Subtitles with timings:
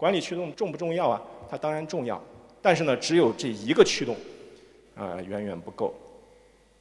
[0.00, 1.20] 管理驱动重不重要啊？
[1.50, 2.18] 它当然重要，
[2.62, 4.16] 但是呢，只有这一个驱动，
[4.96, 5.92] 啊，远远不够。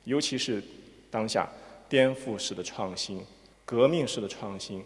[0.06, 0.64] 尤其是
[1.12, 1.46] 当下
[1.90, 3.22] 颠覆式的创新、
[3.66, 4.82] 革命式的创新，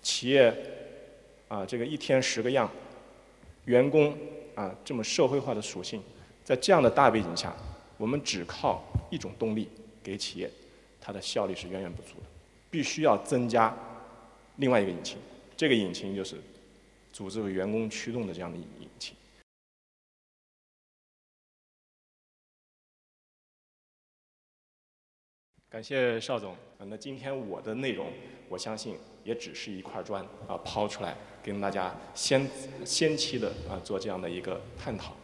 [0.00, 0.50] 企业
[1.46, 2.70] 啊，这个一天十个样，
[3.66, 4.16] 员工
[4.54, 6.02] 啊，这么社会化的属性，
[6.42, 7.54] 在这样的大背景下，
[7.98, 9.68] 我们只靠一种动力
[10.02, 10.50] 给企业，
[11.02, 12.26] 它的效率是远远不足的，
[12.70, 13.76] 必须要增加
[14.56, 15.18] 另外一个引擎，
[15.54, 16.36] 这个引擎就是
[17.14, 19.14] 组织为员工驱动的这样的引擎。
[25.70, 26.56] 感谢邵总。
[26.78, 28.12] 那今天我的内容，
[28.48, 32.50] 我相信也只是一块砖啊，抛出来跟大家先
[32.84, 35.14] 先期的啊做这样的一个探讨。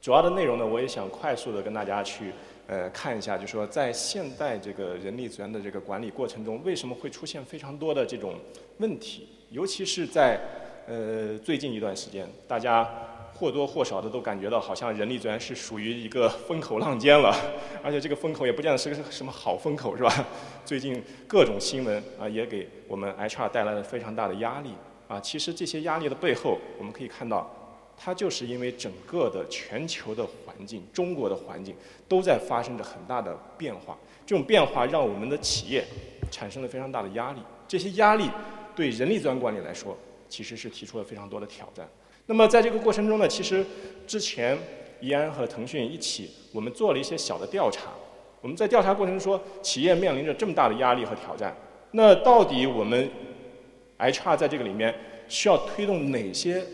[0.00, 2.32] 主要的内容呢，我也想快速的跟大家去
[2.66, 8.40] 呃看一下，就是说在现代这个人力资源的这个管理过程中，为什么会出现非常多的这种
[8.78, 9.28] 问题？
[9.50, 10.40] 尤其是在
[10.86, 12.88] 呃最近一段时间，大家。
[13.36, 17.34] 或多或少的都感觉到，好像人力资源是属于一个风口浪尖了，
[17.82, 20.24] 而且这个风口也不见得是个什么好风口，是吧？
[20.64, 24.70] 最近各种新闻啊，也给我们 HR 带来了非常大的压力
[25.08, 25.18] 啊。
[25.18, 27.50] 其实这些压力的背后，我们可以看到，
[27.96, 31.74] 它就是因为整个的全球的环境、中国的环境
[32.08, 33.98] 都在发生着很大的变化。
[34.24, 35.84] 这种变化让我们的企业
[36.30, 38.30] 产生了非常大的压力，这些压力
[38.76, 41.88] 对人力资源管理来说，其实是提出了非常多的挑战。
[42.26, 43.64] 那么在这个过程中呢，其实
[44.06, 44.58] 之前
[45.00, 47.90] 怡安和腾讯一起，我们做了一些小的调查。
[48.40, 51.54] 我们在调查过程中说，企业面临着这么大的压力和挑战，
[51.90, 53.10] 那到底我们
[53.98, 54.94] HR 在这个里面
[55.28, 56.64] 需要推动哪些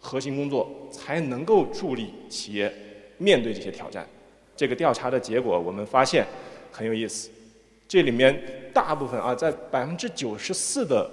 [0.00, 2.72] 核心工作，才能够助力企业
[3.16, 4.06] 面对这些挑战？
[4.54, 6.26] 这个调查的结果，我们发现
[6.70, 7.30] 很有意思。
[7.88, 11.10] 这里面大部分啊，在百分之九十四的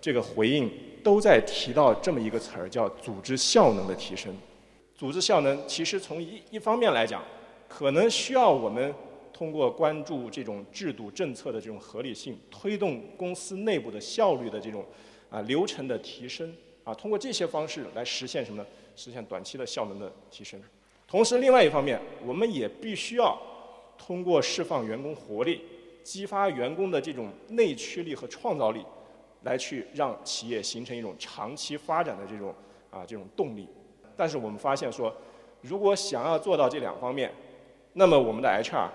[0.00, 0.70] 这个回应。
[1.04, 4.34] 都在提到这么一个词儿，叫组织效能的提升。
[4.96, 7.22] 组织效能其实从一一方面来讲，
[7.68, 8.92] 可能需要我们
[9.32, 14.84] 通过关注这种制度政策的这种合理性，推动公司内部的效率的这种
[15.28, 16.52] 啊流程的提升
[16.84, 18.66] 啊，通过这些方式来实现什么呢？
[18.96, 20.58] 实现短期的效能的提升。
[21.06, 23.36] 同时，另外一方面，我们也必须要
[23.98, 25.60] 通过释放员工活力，
[26.02, 28.82] 激发员工的这种内驱力和创造力。
[29.44, 32.54] 来去让企业形成一种长期发展的这种
[32.90, 33.68] 啊这种动力，
[34.16, 35.14] 但是我们发现说，
[35.60, 37.32] 如果想要做到这两方面，
[37.92, 38.88] 那么我们的 HR，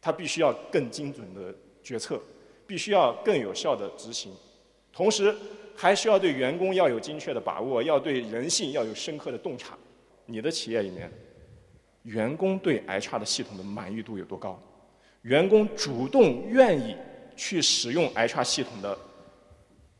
[0.00, 2.20] 它必须要更精准的决策，
[2.66, 4.32] 必须要更有效的执行，
[4.92, 5.34] 同时
[5.76, 9.76] 还需要对员工要有精确的把握，要对人性要有深刻的洞察。
[10.26, 11.10] 你的企业里面，
[12.04, 14.60] 员工对 HR 的系统的满意度有多高？
[15.22, 16.96] 员工主动愿意？
[17.40, 18.94] 去使用 HR 系统的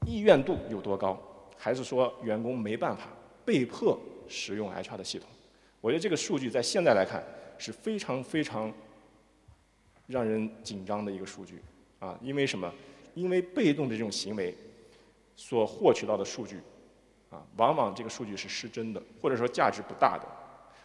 [0.06, 1.18] 意愿度有多高？
[1.56, 3.04] 还是说员工没办法
[3.46, 5.26] 被迫使用 HR 的系统？
[5.80, 7.24] 我觉得这个数据在现在来看
[7.56, 8.70] 是非常非常
[10.06, 11.62] 让人紧张的一个数据
[11.98, 12.14] 啊！
[12.20, 12.70] 因为什么？
[13.14, 14.54] 因为被动的这种行为
[15.34, 16.60] 所获取到的数据
[17.30, 20.26] 啊，往往这个数据是失真的，或者说价值不大的。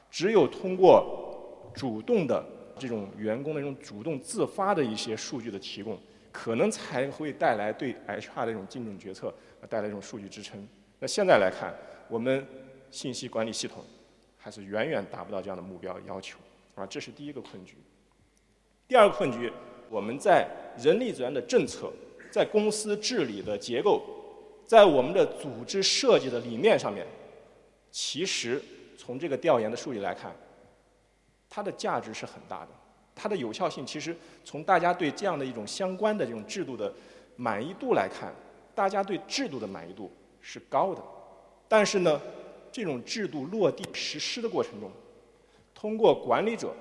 [0.09, 2.41] 只有通过主动的
[2.79, 5.99] 这种员工的这种主动自发的一些数据的提供。
[6.37, 9.33] 可能才会带来对 HR 的这种精准决策
[9.69, 10.67] 带来一种数据支撑。
[10.99, 11.73] 那现在来看，
[12.09, 12.45] 我们
[12.91, 13.85] 信息管理系统
[14.37, 16.37] 还是远远达不到这样的目标要求
[16.75, 17.77] 啊，这是第一个困局。
[18.85, 19.49] 第二个困局，
[19.89, 20.45] 我们在
[20.77, 21.89] 人力资源的政策、
[22.29, 24.03] 在公司治理的结构、
[24.67, 27.07] 在我们的组织设计的理念上面，
[27.91, 28.61] 其实
[28.97, 30.35] 从这个调研的数据来看，
[31.49, 32.71] 它的价值是很大的。
[33.15, 36.93] 它的有效性其实从大家对这样的一种相关的这种制度的
[37.37, 38.35] 满意度来看，
[38.75, 40.11] 大家对制度的满意度
[40.41, 41.01] 是高的。
[41.67, 42.21] 但是呢，
[42.71, 44.91] 这种制度落地实施的过程中，
[45.73, 46.73] 通过管理者，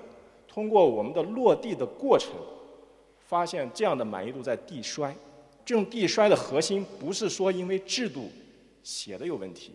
[0.48, 2.32] 通过我们的落地的过程，
[3.20, 5.14] 发现这样的满意度在递衰。
[5.64, 8.31] 这种递衰的核心不是说因为制度
[8.82, 9.72] 写的有问题，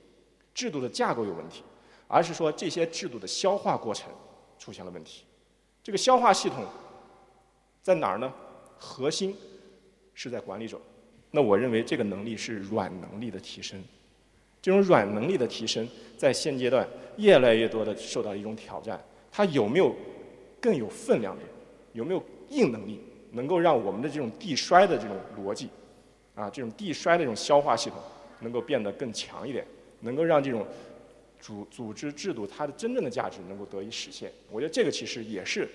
[0.54, 1.64] 制度的架构有问题，
[2.08, 4.12] 而是说这些制度的消化过程
[4.60, 5.24] 出现了问题。
[5.90, 6.64] 这个消化系统
[7.82, 8.32] 在哪儿呢？
[8.78, 9.36] 核心
[10.14, 10.80] 是在管理者。
[11.32, 13.84] 那我认为这个能力是软能力的提升。
[14.62, 16.88] 这种软能力的提升，在现阶段
[17.18, 19.04] 越来越多的受到一种挑战。
[19.32, 19.96] 它有没有
[20.62, 21.42] 更有分量的？
[21.94, 23.02] 有没有硬能力，
[23.32, 25.70] 能够让我们的这种递衰的这种逻辑，
[26.36, 27.98] 啊，这种递衰的这种消化系统，
[28.42, 29.66] 能够变得更强一点，
[30.02, 30.64] 能够让这种。
[31.40, 35.68] 组组织制度它的真正的价值能够得以实现，我觉得这个其实也是，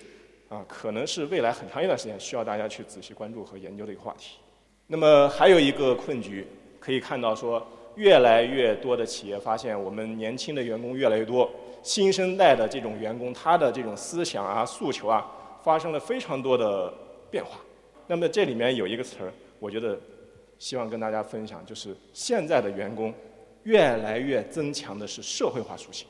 [0.47, 4.37] 啊，可能是未来很长一段时间需要大家去仔细关注和研究的一个话题。
[4.87, 6.45] 那么还有一个困局，
[6.79, 7.65] 可以看到说，
[7.95, 11.49] 越来越多的企业发现，我们年轻的员工越来越多，
[11.81, 15.25] 新生代的这种员工，他的这种思想啊、诉求啊，
[15.63, 16.93] 发生了非常多的
[17.31, 17.59] 变化。
[18.05, 19.99] 那么这里面有一个词儿，我觉得
[20.59, 23.11] 希望跟大家分享，就是现在的员工
[23.65, 26.07] 越来越增强的是社会化属性，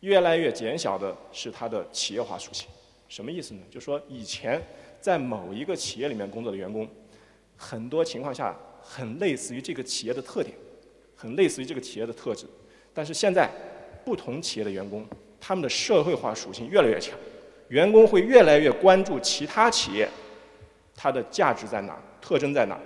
[0.00, 2.66] 越来越减小的是它的企业化属性。
[3.08, 3.60] 什么意思呢？
[3.70, 4.60] 就是说以前
[5.00, 6.88] 在某一个企业里面工作的员工，
[7.56, 10.56] 很多情况下很类似于这个企业的特点。
[11.14, 12.46] 很类似于这个企业的特质，
[12.92, 13.48] 但是现在
[14.04, 15.06] 不同企业的员工，
[15.40, 17.16] 他们的社会化属性越来越强，
[17.68, 20.08] 员工会越来越关注其他企业，
[20.96, 22.76] 它的价值在哪，特征在哪。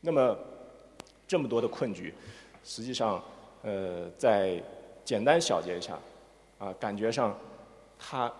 [0.00, 0.34] 那么
[1.28, 2.14] 这么多的困局，
[2.64, 3.22] 实际上，
[3.62, 4.60] 呃，在
[5.04, 5.98] 简单小结一下，
[6.58, 7.36] 啊，感觉上
[7.98, 8.32] 它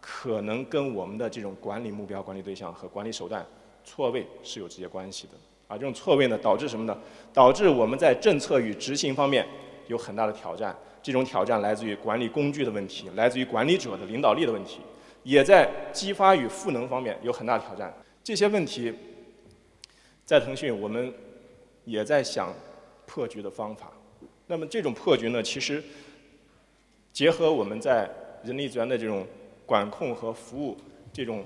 [0.00, 3.44] 可能跟我们的这种管理目标、管理对象和管理手段
[3.84, 5.32] 错位是有直接关系的。
[5.66, 6.96] 啊，这种错位呢，导致什么呢？
[7.34, 9.46] 导致我们在政策与执行方面
[9.86, 10.74] 有很大的挑战。
[11.02, 14.80] 这种挑战来自于管理工具的问题，来自于管理者的领导力的问题，
[15.22, 17.92] 也在激发与赋能方面有很大的挑战。
[18.24, 18.92] 这些问题，
[20.24, 21.12] 在腾讯我们
[21.84, 22.52] 也在想
[23.06, 23.92] 破局的方法。
[24.50, 25.84] 那么这种破局呢，其实
[27.12, 28.08] 结合我们在
[28.42, 29.26] 人力资源的这种
[29.66, 30.74] 管控和服务
[31.12, 31.44] 这种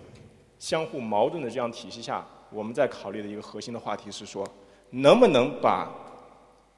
[0.60, 2.24] 相互矛盾的这样体系下。
[2.50, 4.46] 我们在考虑的一个核心的话题是说，
[4.90, 5.90] 能不能把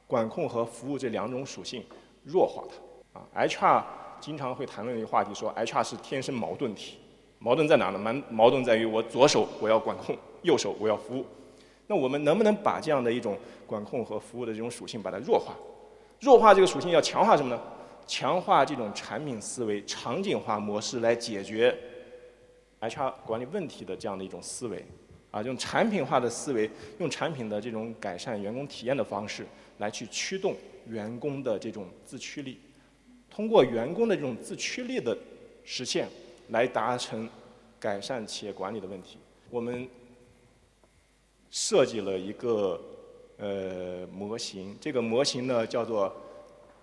[0.07, 1.85] 管控和服务这两种属性
[2.23, 2.65] 弱化
[3.13, 3.21] 它？
[3.21, 3.83] 啊，HR
[4.19, 6.97] 经常会谈论一个话题，说 HR 是天生矛盾体。
[7.39, 7.99] 矛盾在哪呢？
[7.99, 11.27] 矛矛盾在于我左手我要管控，右手我要服务。
[11.87, 13.37] 那我们能不能把这样的一种
[13.67, 15.55] 管控和服务的这种属性把它弱化？
[16.25, 17.63] 弱化这个属性要强化什么呢？
[18.07, 21.77] 强化这种产品思维、场景化模式来解决
[22.81, 24.83] HR 管理问题的这样的一种思维。
[25.31, 29.45] 啊，用产品化的思维，用产品的这种改善员工体验的方式，
[29.79, 30.57] 来去驱动
[30.87, 32.59] 员工的这种自驱力，
[33.29, 35.15] 通过员工的这种自驱力的
[35.63, 36.09] 实现，
[36.51, 37.29] 来达成
[37.79, 39.19] 改善企业管理的问题。
[39.51, 39.87] 我们
[41.51, 42.81] 设计了一个
[43.39, 46.15] 呃模型，这个模型呢叫做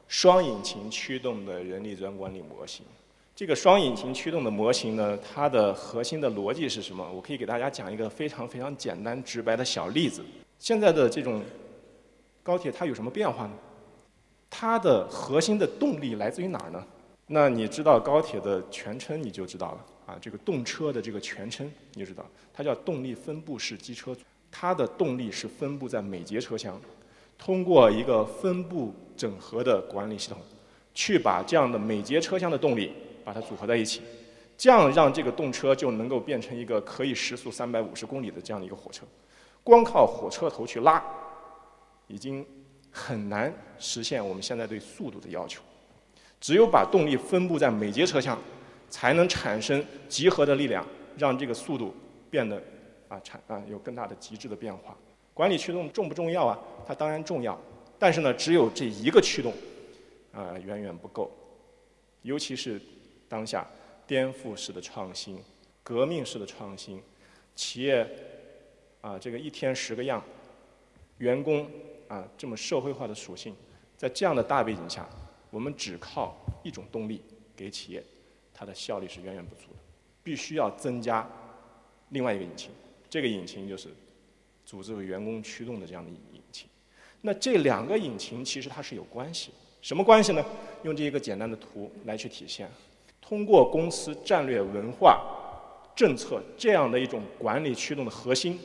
[0.08, 2.86] 双引擎驱动的人力资源管理模型。
[3.34, 7.10] 这个双引擎驱动的模型呢，它的核心的逻辑是什么？
[7.12, 10.22] 我可以给大家讲一个非常非常简单直白的小例子。
[10.60, 11.42] 现在的这种
[12.44, 13.54] 高铁它有什么变化呢？
[14.50, 16.86] 它的核心的动力来自于哪儿呢？
[17.26, 24.16] 那你知道高铁的全称你就知道了啊，这个动车的这个全称你就知道，它叫动力分布式机车。
[24.52, 26.80] 它的动力是分布在每节车厢，
[27.38, 30.38] 通过一个分布整合的管理系统，
[30.94, 32.92] 去把这样的每节车厢的动力。
[33.24, 34.02] 把它组合在一起，
[34.58, 39.06] 这样让这个动车就能够变成一个可以时速三百五十公里的这样的一个火车。
[39.64, 41.00] 光靠火车头去拉，
[42.08, 42.44] 已经
[42.90, 45.62] 很难实现我们现在对速度的要求。
[46.40, 48.36] 只有把动力分布在每节车厢，
[48.90, 50.84] 才能产生集合的力量，
[51.16, 51.94] 让这个速度
[52.32, 52.60] 变得
[53.12, 54.98] 啊产啊有更大的极致的变化。
[55.34, 56.58] 管理驱动重不重要啊？
[56.88, 57.60] 它当然重要，
[58.00, 59.54] 但是呢，只有这一个驱动
[60.34, 61.30] 啊远远不够，
[62.22, 62.82] 尤其是。
[63.32, 63.66] 当下
[64.06, 65.42] 颠覆式的创新、
[65.84, 67.02] 革命式的创新，
[67.56, 68.06] 企业
[69.00, 70.22] 啊，这个一天十个样，
[71.20, 71.66] 员工
[72.10, 73.56] 啊，这么社会化的属性，
[73.96, 75.08] 在这样的大背景下，
[75.50, 77.22] 我们只靠一种动力
[77.56, 78.04] 给企业，
[78.54, 79.80] 它的效率是远远不足的，
[80.22, 81.26] 必须要增加
[82.10, 82.70] 另外一个引擎，
[83.12, 83.90] 这个引擎就是
[84.66, 86.66] 组织为员工驱动的这样的引擎。
[87.20, 89.52] 那这两个引擎其实它是有关系，
[89.82, 90.44] 什么关系呢？
[90.84, 92.72] 用这一个简单的图来去体现。
[93.20, 95.22] 通过公司战略文化、
[95.94, 98.58] 政策这样的一种管理驱动的核心，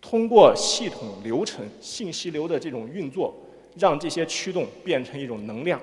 [0.00, 3.32] 通过系统流程、信息流的这种运作，
[3.78, 5.80] 让这些驱动变成一种能量，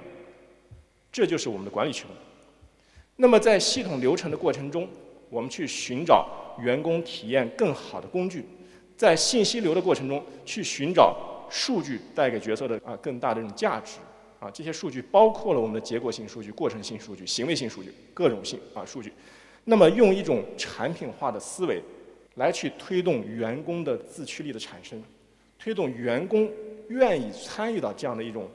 [1.09, 2.11] 这就是我们的管理驱动。
[3.15, 4.87] 那么在系统流程的过程中，
[5.29, 6.27] 我们去寻找
[6.59, 8.45] 员工体验更好的工具，
[8.95, 11.15] 在信息流的过程中去寻找
[11.49, 13.97] 数据带给角色的啊更大的这种价值。
[14.39, 19.11] 啊，这些数据包括了我们的结果性数据、过程性数据、行为性数据、各种性啊数据。
[19.63, 21.81] 那么，用一种产品化的思维，
[22.35, 25.03] 来去推动员工的自驱力的产生，
[25.57, 26.47] 推动员工
[26.89, 28.47] 愿意参与到这样的一种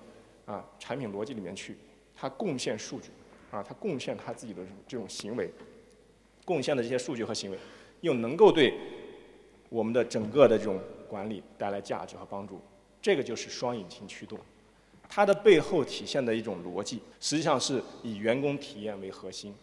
[0.46, 1.76] 啊产品逻辑里面去，
[2.14, 3.08] 他贡献数据，
[3.50, 5.50] 啊，他贡献他自己的这种行为，
[6.44, 7.58] 贡献的这些数据和行为，
[8.02, 8.74] 又能够对
[9.70, 10.78] 我们的整个的这种
[11.08, 12.60] 管理带来价值和帮助。
[13.00, 14.38] 这个就是双引擎驱动。
[15.08, 19.54] 它的背后体现的一种逻辑，实际上是以员工体验为核心，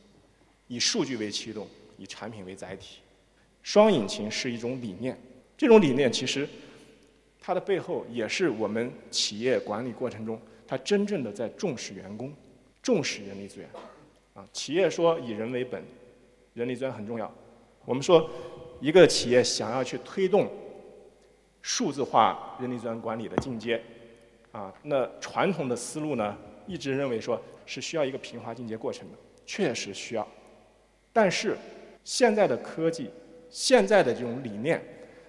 [0.67, 1.65] 以数据为驱动，
[1.97, 2.97] 以产品为载体。
[3.63, 5.17] 双引擎是一种理念，
[5.57, 6.47] 这种理念其实
[7.39, 12.31] 它的背后也是我们企业管理过程中它真正的在重视员工，
[12.83, 13.67] 重视人力资源。
[14.35, 15.83] 啊，企业说以人为本，
[16.53, 17.33] 人力资源很重要。
[17.85, 18.29] 我们说，
[18.79, 20.47] 一个企业想要去推动
[21.61, 23.81] 数字化人力资源管理的进阶，
[24.51, 30.27] 啊，那传统的思路呢，一直认为说是需要一个平滑进阶过程的，确实需要。
[31.11, 31.57] 但是
[32.03, 33.09] 现在的科技，
[33.49, 34.81] 现在的这种理念，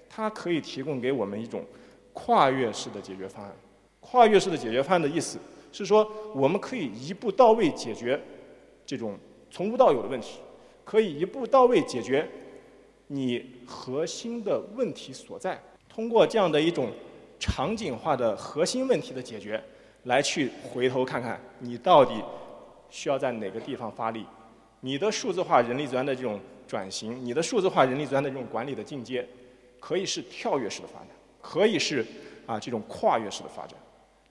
[0.09, 1.65] 它可以提供给我们一种
[2.13, 3.53] 跨越式的解决方案。
[4.01, 5.39] 跨越式的解决方案的意思
[5.73, 8.21] 是说，我们可以一步到位解决
[8.85, 9.19] 这种
[9.51, 10.39] 从无到有的问题，
[10.91, 12.29] 可以一步到位解决
[13.07, 15.57] 你核心的问题所在。
[15.89, 16.91] 通过这样的一种
[17.39, 19.63] 场景化的核心问题的解决，
[20.03, 22.21] 来去回头看看你到底
[22.91, 24.27] 需要在哪个地方发力。
[24.81, 29.25] 你的数字化人力资源的这种转型，你的数字化人力资源的这种管理的进阶，
[29.79, 32.05] 可以是跳跃式的发展，可以是
[32.47, 33.79] 啊这种跨越式的发展。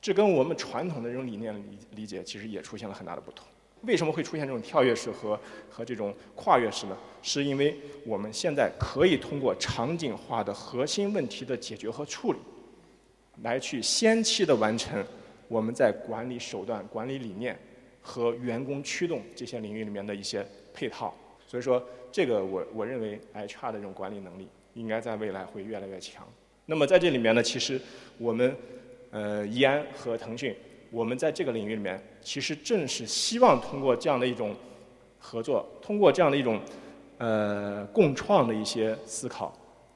[0.02, 3.48] 这跟我们传统的这种理念理理解其实也出现了很大的不同。
[3.82, 6.98] 为什么会出现这种跳跃式和和这种跨越式呢？
[7.22, 12.40] 是因为我们现在可以通过场景化的核心问题的解决和处理，
[13.44, 15.04] 来去先期的完成
[15.48, 17.58] 我们在管理手段、管理理念。
[18.02, 20.44] 和员工驱动这些领域里面的一些
[20.74, 21.14] 配套，
[21.46, 26.26] 所以说这个我我认为 HR 的这种管理能力应该在未来会越来越强。
[26.66, 27.80] 那么在这里面呢，其实
[28.18, 28.56] 我们
[29.12, 30.56] 呃怡安和腾讯，
[30.90, 34.56] 我们在这个领域里面，其实正是希望通过这样的一种
[35.20, 36.60] 合作，通过这样的一种
[37.18, 39.54] 呃共创的一些思考，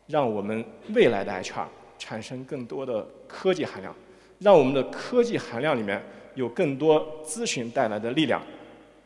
[0.08, 0.64] 让我们
[0.94, 1.66] 未来的 HR
[1.98, 3.96] 产生更多的科技含量，
[4.40, 6.02] 让我们的科技含量里面。
[6.36, 8.42] 有更多咨询带来的力量，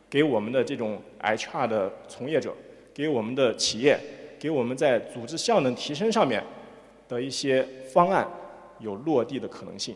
[0.08, 2.54] 给我们的这种 HR 的从业者，
[2.94, 4.00] 给我们的企业，
[4.40, 6.42] 给我们在组织效能提升上面
[7.06, 8.26] 的一些方案
[8.78, 9.94] 有落地的可能性。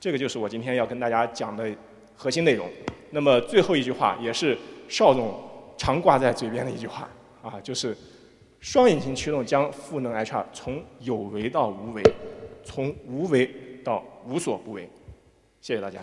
[0.00, 1.70] 这个就是我今天要跟大家讲的
[2.16, 2.68] 核心内容。
[3.10, 4.56] 那么最后一句话也是
[4.88, 5.34] 邵总
[5.76, 7.08] 常挂在嘴边的一句话
[7.42, 7.96] 啊，就是
[8.60, 12.02] 双引擎驱动将赋能 HR 从有为到无为，
[12.64, 13.48] 从无为
[13.84, 14.88] 到无所不为。
[15.60, 16.00] 谢谢大家。